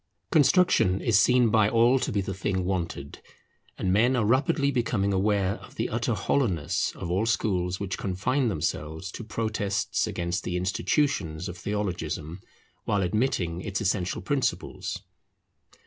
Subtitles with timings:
[0.31, 3.21] Construction is seen by all to be the thing wanted:
[3.77, 8.47] and men are rapidly becoming aware of the utter hollowness of all schools which confine
[8.47, 12.41] themselves to protests against the institutions of theologism,
[12.85, 15.03] while admitting its essential principles.